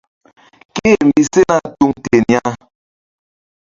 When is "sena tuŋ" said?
1.33-1.91